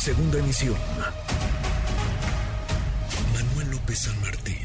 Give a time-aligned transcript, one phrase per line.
[0.00, 0.76] Segunda emisión.
[3.34, 4.56] Manuel López San Martín,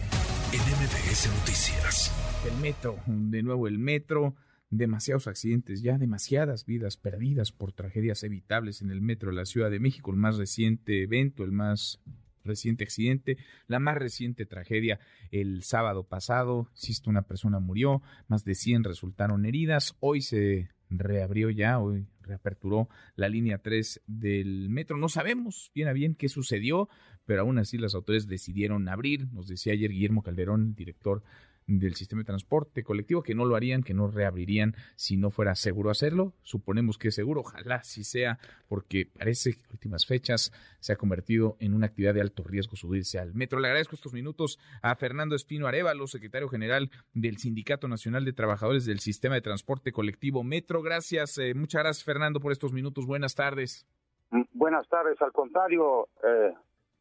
[0.53, 2.13] en Noticias.
[2.49, 4.37] El metro, de nuevo el metro
[4.69, 9.69] demasiados accidentes, ya demasiadas vidas perdidas por tragedias evitables en el metro de la Ciudad
[9.69, 11.99] de México, el más reciente evento, el más
[12.45, 18.55] reciente accidente, la más reciente tragedia el sábado pasado, insisto, una persona murió, más de
[18.55, 24.97] 100 resultaron heridas, hoy se reabrió ya, hoy reaperturó la línea 3 del metro.
[24.97, 26.89] No sabemos bien a bien qué sucedió,
[27.25, 31.23] pero aún así las autoridades decidieron abrir, nos decía ayer Guillermo Calderón, director
[31.67, 35.55] del sistema de transporte colectivo, que no lo harían, que no reabrirían si no fuera
[35.55, 36.33] seguro hacerlo.
[36.43, 40.95] Suponemos que es seguro, ojalá sí sea, porque parece que en últimas fechas se ha
[40.95, 43.59] convertido en una actividad de alto riesgo subirse al metro.
[43.59, 48.85] Le agradezco estos minutos a Fernando Espino Arevalo, secretario general del Sindicato Nacional de Trabajadores
[48.85, 50.81] del Sistema de Transporte Colectivo Metro.
[50.81, 53.05] Gracias, eh, muchas gracias Fernando por estos minutos.
[53.05, 53.87] Buenas tardes.
[54.31, 56.53] Mm, buenas tardes, al contrario, eh,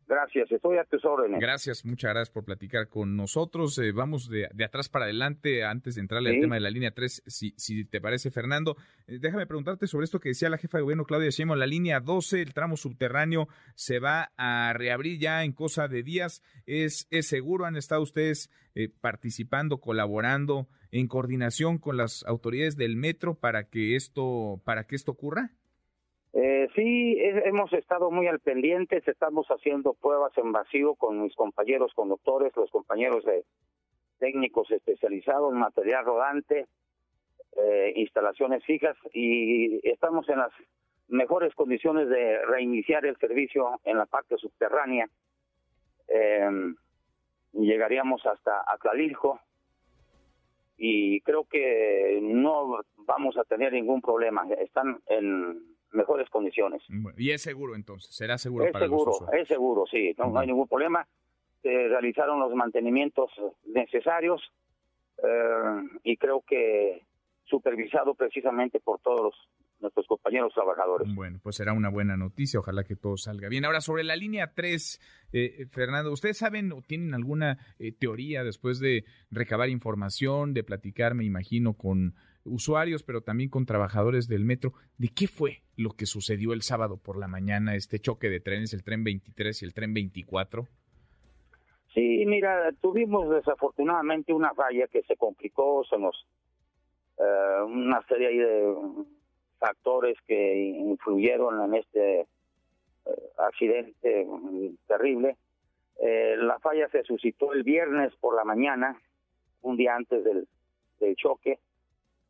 [0.06, 1.40] Gracias, estoy a tus órdenes.
[1.40, 3.78] Gracias, muchas gracias por platicar con nosotros.
[3.78, 7.22] Eh, vamos de, atrás para adelante antes de entrarle al tema de la línea 3,
[7.26, 8.76] si, si te parece, Fernando.
[9.06, 12.00] Eh, déjame preguntarte sobre esto que decía la jefa de gobierno, Claudia Sheinbaum, la línea
[12.00, 16.42] 12, el tramo subterráneo, se va a reabrir ya en cosa de días.
[16.66, 17.64] ¿Es, es seguro?
[17.64, 23.96] ¿Han estado ustedes eh, participando, colaborando en coordinación con las autoridades del metro para que
[23.96, 25.52] esto, para que esto ocurra?
[26.36, 31.92] Eh, sí, hemos estado muy al pendiente, estamos haciendo pruebas en vacío con mis compañeros
[31.94, 33.44] conductores, los compañeros de
[34.18, 36.66] técnicos especializados en material rodante,
[37.56, 40.50] eh, instalaciones fijas y estamos en las
[41.06, 45.08] mejores condiciones de reiniciar el servicio en la parte subterránea.
[46.08, 46.74] Eh,
[47.52, 49.38] llegaríamos hasta Atlalilco
[50.78, 54.44] y creo que no vamos a tener ningún problema.
[54.58, 56.82] Están en mejores condiciones.
[57.16, 60.68] y es seguro entonces, será seguro es para seguro, Es seguro, sí, no, hay ningún
[60.68, 61.06] problema.
[61.62, 63.30] Se realizaron los mantenimientos
[63.64, 64.42] necesarios
[65.18, 67.02] eh, y creo que
[67.44, 69.34] supervisado precisamente por todos los,
[69.84, 71.14] nuestros compañeros trabajadores.
[71.14, 73.64] Bueno, pues será una buena noticia, ojalá que todo salga bien.
[73.64, 75.00] Ahora, sobre la línea 3,
[75.32, 81.14] eh, Fernando, ¿ustedes saben o tienen alguna eh, teoría después de recabar información, de platicar,
[81.14, 86.06] me imagino, con usuarios, pero también con trabajadores del metro, de qué fue lo que
[86.06, 89.74] sucedió el sábado por la mañana, este choque de trenes, el tren 23 y el
[89.74, 90.66] tren 24?
[91.94, 96.26] Sí, mira, tuvimos desafortunadamente una falla que se complicó, se nos
[97.18, 98.74] eh, una serie de
[99.58, 102.26] factores que influyeron en este eh,
[103.38, 104.26] accidente
[104.88, 105.36] terrible.
[106.00, 109.00] Eh, la falla se suscitó el viernes por la mañana,
[109.62, 111.60] un día antes del choque.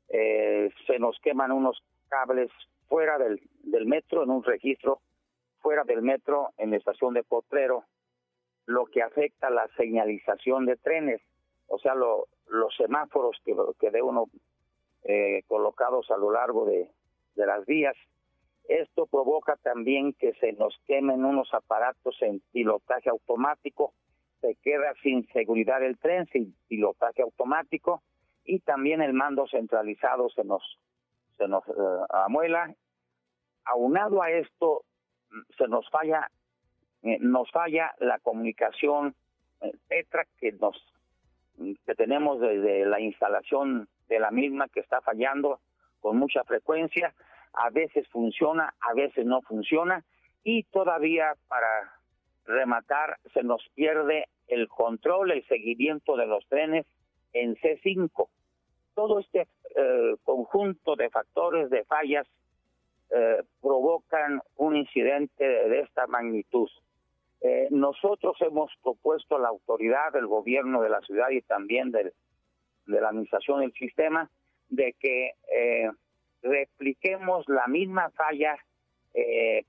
[0.09, 2.50] Eh, se nos queman unos cables
[2.88, 5.00] fuera del, del metro, en un registro
[5.60, 7.84] fuera del metro, en la estación de Potrero,
[8.66, 11.22] lo que afecta la señalización de trenes,
[11.69, 14.26] o sea, los semáforos que, que de uno
[15.04, 16.91] eh, colocados a lo largo de,
[17.34, 17.97] de las vías.
[18.69, 23.94] Esto provoca también que se nos quemen unos aparatos en pilotaje automático,
[24.41, 28.03] se queda sin seguridad el tren, sin pilotaje automático,
[28.44, 30.62] y también el mando centralizado se nos
[31.37, 31.72] se nos eh,
[32.10, 32.72] amuela.
[33.65, 34.84] Aunado a esto
[35.56, 36.31] se nos falla
[37.03, 39.15] eh, nos falla la comunicación
[39.60, 40.77] eh, Petra que nos
[41.87, 45.61] que tenemos desde la instalación de la misma que está fallando
[46.00, 47.15] con mucha frecuencia.
[47.53, 50.05] A veces funciona a veces no funciona.
[50.43, 51.94] Y todavía para
[52.44, 56.87] rematar se nos pierde el control el seguimiento de los trenes
[57.32, 58.28] en C5.
[58.94, 62.27] Todo este eh, conjunto de factores, de fallas,
[63.10, 66.69] eh, provocan un incidente de esta magnitud.
[67.41, 72.12] Eh, nosotros hemos propuesto a la autoridad del gobierno de la ciudad y también de
[72.87, 74.31] la administración del sistema
[74.71, 75.32] de que
[76.43, 78.56] repliquemos la misma falla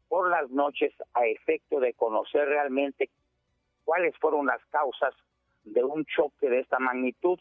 [0.07, 3.09] por las noches a efecto de conocer realmente
[3.83, 5.13] cuáles fueron las causas
[5.63, 7.39] de un choque de esta magnitud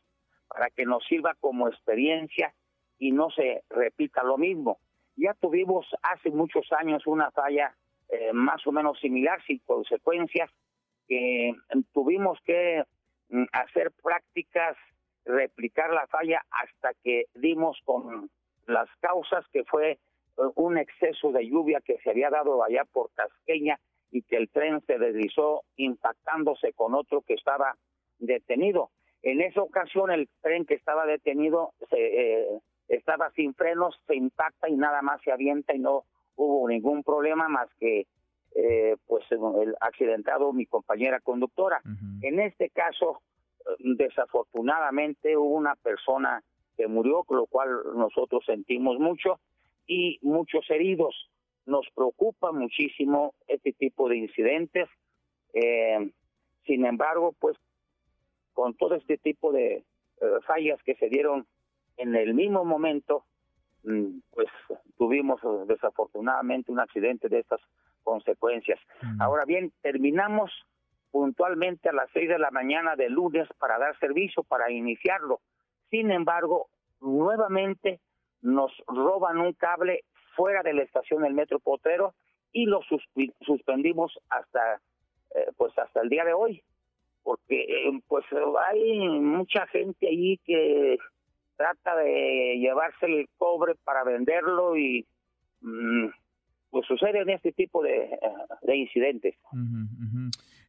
[0.55, 2.55] para que nos sirva como experiencia
[2.99, 4.79] y no se repita lo mismo.
[5.17, 7.75] Ya tuvimos hace muchos años una falla
[8.09, 10.49] eh, más o menos similar, sin consecuencias,
[11.09, 11.55] que
[11.93, 12.85] tuvimos que
[13.31, 14.77] mm, hacer prácticas,
[15.25, 18.31] replicar la falla hasta que dimos con
[18.69, 19.99] las causas que fue eh,
[20.55, 23.81] un exceso de lluvia que se había dado allá por Tasqueña
[24.13, 27.77] y que el tren se deslizó impactándose con otro que estaba
[28.21, 28.91] detenido.
[29.25, 34.69] En esa ocasión el tren que estaba detenido se, eh, estaba sin frenos, se impacta
[34.69, 36.05] y nada más se avienta y no
[36.37, 38.07] hubo ningún problema más que eh,
[38.55, 41.83] eh, pues el accidentado mi compañera conductora.
[42.23, 43.21] En este caso,
[43.81, 46.43] desafortunadamente hubo una persona
[46.77, 49.41] que murió, con lo cual nosotros sentimos mucho
[49.87, 51.31] y muchos heridos.
[51.67, 54.89] Nos preocupa muchísimo este tipo de incidentes.
[55.53, 56.11] Eh,
[56.67, 57.57] sin embargo, pues
[58.55, 59.85] con todo este tipo de eh,
[60.47, 61.47] fallas que se dieron
[61.97, 63.25] en el mismo momento,
[63.83, 64.49] mm, pues
[64.97, 67.61] tuvimos desafortunadamente un accidente de estas
[68.03, 68.79] consecuencias.
[69.19, 70.51] Ahora bien, terminamos
[71.11, 75.41] puntualmente a las seis de la mañana de lunes para dar servicio, para iniciarlo.
[75.91, 76.69] Sin embargo,
[77.01, 78.01] nuevamente
[78.43, 80.05] nos roban un cable
[80.37, 82.15] fuera de la estación del Metro Potero
[82.53, 82.81] y lo
[83.41, 84.81] suspendimos hasta
[85.35, 86.63] eh, pues hasta el día de hoy
[87.25, 88.25] porque eh, pues
[88.71, 90.99] hay mucha gente ahí que
[91.57, 95.07] trata de llevarse el cobre para venderlo y
[95.61, 96.07] mm,
[96.71, 98.11] pues suceden este tipo de,
[98.63, 99.35] de incidentes.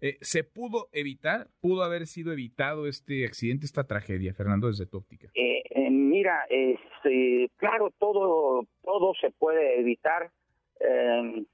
[0.02, 1.48] Eh, ¿Se pudo evitar?
[1.62, 5.30] ¿Pudo haber sido evitado este accidente, esta tragedia, Fernando, desde tu óptica?
[5.34, 10.30] Eh, eh, mira, este, claro, todo, todo se puede evitar.
[10.80, 11.46] Em,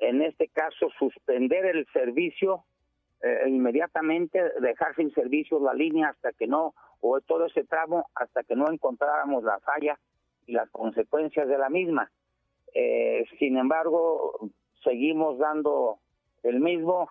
[0.00, 2.64] en este caso, suspender el servicio
[3.46, 8.54] inmediatamente, dejar sin servicio la línea hasta que no, o todo ese tramo, hasta que
[8.54, 9.98] no encontráramos la falla
[10.46, 12.10] y las consecuencias de la misma.
[13.38, 14.50] sin embargo,
[14.82, 15.98] seguimos dando
[16.42, 17.10] el mismo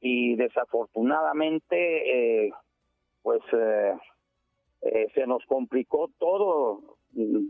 [0.00, 2.52] y desafortunadamente eh,
[3.22, 3.94] pues eh,
[4.82, 7.46] eh, se nos complicó todo mm,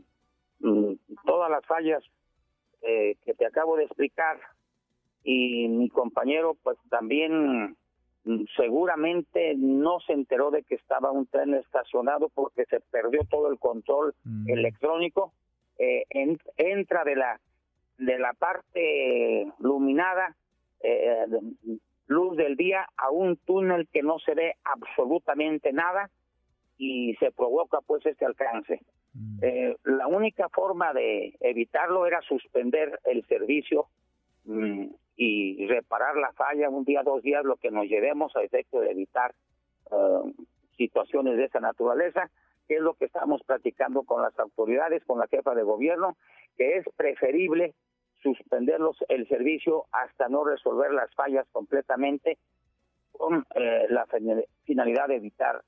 [0.61, 2.02] mm, todas las fallas
[2.82, 4.38] que te acabo de explicar
[5.23, 7.79] y mi compañero pues también
[8.56, 13.59] seguramente no se enteró de que estaba un tren estacionado porque se perdió todo el
[13.59, 14.15] control
[14.47, 15.32] electrónico
[15.79, 17.41] entra de la
[17.99, 20.35] de la parte iluminada
[20.81, 21.26] eh,
[22.06, 26.11] luz del día a un túnel que no se ve absolutamente nada
[26.76, 28.82] y se provoca pues este alcance.
[29.15, 29.38] Mm.
[29.43, 33.87] Eh, la única forma de evitarlo era suspender el servicio
[34.44, 38.81] mm, y reparar la falla un día, dos días, lo que nos llevemos a efecto
[38.81, 39.34] de evitar
[39.90, 40.32] eh,
[40.76, 42.31] situaciones de esa naturaleza,
[42.66, 46.16] que es lo que estamos platicando con las autoridades, con la jefa de gobierno,
[46.56, 47.75] que es preferible
[48.22, 52.38] suspenderlos el servicio hasta no resolver las fallas completamente
[53.12, 54.06] con eh, la
[54.64, 55.62] finalidad de evitar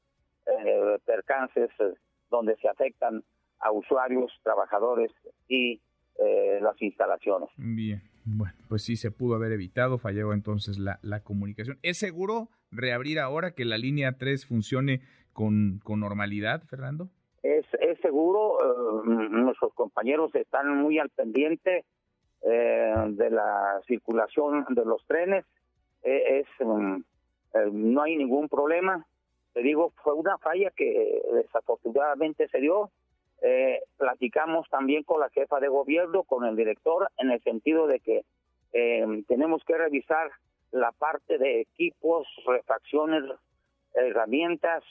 [0.47, 1.95] eh, percances eh,
[2.31, 3.23] donde se afectan
[3.61, 5.13] a usuarios, trabajadores
[5.49, 5.81] y
[6.61, 7.51] las instalaciones.
[7.59, 11.79] Bien, bueno, pues sí se pudo haber evitado, falló entonces la, la comunicación.
[11.83, 15.01] ¿Es seguro reabrir ahora que la línea 3 funcione
[15.33, 17.11] con, con normalidad, Fernando?
[17.43, 21.85] Es, es seguro, nuestros compañeros están muy al pendiente
[22.43, 25.45] eh, de la circulación de los trenes.
[26.03, 26.97] E, mm,
[27.55, 29.07] eh, No hay ningún problema.
[29.53, 32.91] Te digo, fue una falla que desafortunadamente se dio.
[33.43, 38.01] Eh, platicamos también con la jefa de gobierno, con el director, en el sentido de
[38.01, 38.23] que
[39.27, 40.31] tenemos que revisar
[40.73, 43.25] la parte de equipos, refacciones,
[43.95, 44.83] herramientas,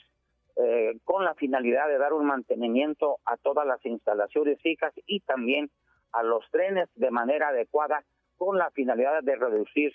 [1.04, 5.70] con la finalidad de dar un mantenimiento a todas las instalaciones fijas y también
[6.12, 8.02] a los trenes de manera adecuada
[8.36, 9.92] con la finalidad de reducir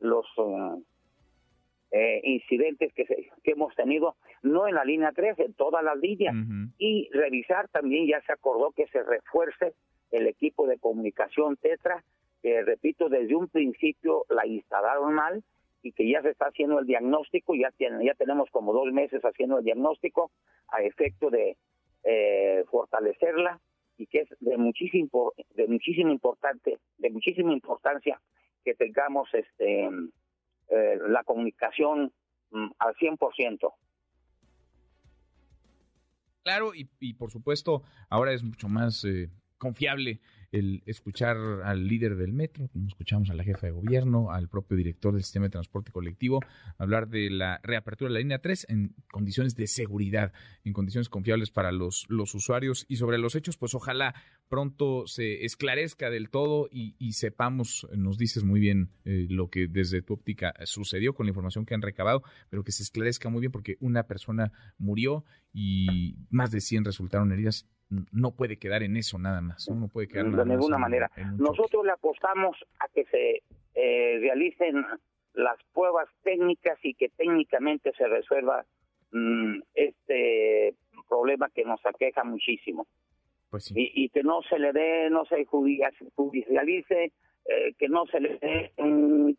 [0.00, 0.82] los uh,
[1.90, 6.34] eh, incidentes que, que hemos tenido, no en la línea 3, en todas las líneas,
[6.78, 9.74] y revisar también, ya se acordó que se refuerce
[10.10, 12.04] el equipo de comunicación Tetra,
[12.44, 15.42] que repito, desde un principio la instalaron mal
[15.80, 19.22] y que ya se está haciendo el diagnóstico, ya, tiene, ya tenemos como dos meses
[19.22, 20.30] haciendo el diagnóstico
[20.68, 21.56] a efecto de
[22.02, 23.58] eh, fortalecerla
[23.96, 28.20] y que es de muchísimo de muchísimo importante de muchísima importancia
[28.62, 29.88] que tengamos este
[30.68, 32.12] eh, la comunicación
[32.50, 33.72] mm, al 100%.
[36.42, 40.20] Claro, y, y, por supuesto, ahora es mucho más eh, confiable
[40.54, 44.76] el escuchar al líder del metro, como escuchamos a la jefa de gobierno, al propio
[44.76, 46.40] director del sistema de transporte colectivo,
[46.78, 50.32] hablar de la reapertura de la línea 3 en condiciones de seguridad,
[50.62, 52.86] en condiciones confiables para los, los usuarios.
[52.88, 54.14] Y sobre los hechos, pues ojalá
[54.48, 60.02] pronto se esclarezca del todo y, sepamos, nos dices muy bien eh, lo que desde
[60.02, 63.50] tu óptica sucedió con la información que han recabado, pero que se esclarezca muy bien
[63.50, 69.18] porque una persona murió y más de 100 resultaron heridas no puede quedar en eso
[69.18, 71.10] nada más, no, puede quedar de ninguna manera.
[71.36, 73.42] Nosotros le apostamos a que se
[73.74, 74.84] eh, realicen
[75.34, 78.64] las pruebas técnicas y que técnicamente se resuelva
[79.12, 80.74] mm, este
[81.08, 82.86] problema que nos aqueja muchísimo.
[83.50, 87.12] Pues y, que no se le dé, no se judicialice
[87.44, 89.36] eh, que no se le dé un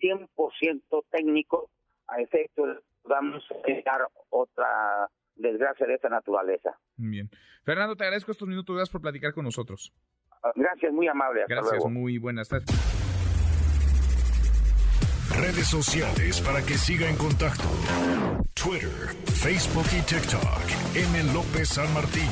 [0.00, 1.70] 100% técnico
[2.08, 2.64] a efecto
[3.04, 6.76] vamos a dar otra desgracia de esta naturaleza.
[6.96, 7.28] Bien.
[7.64, 9.92] Fernando, te agradezco estos minutos, gracias por platicar con nosotros.
[10.54, 11.44] Gracias, muy amable.
[11.48, 12.66] gracias, muy buenas tardes.
[15.40, 17.68] Redes sociales para que siga en contacto:
[18.54, 20.64] Twitter, Facebook y TikTok.
[20.94, 21.32] M.
[21.34, 22.30] López San Martín.